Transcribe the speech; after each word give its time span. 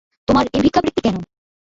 তোমার 0.27 0.45
এ 0.53 0.59
ভিক্ষাবৃত্তি 0.63 1.01
কেন। 1.05 1.15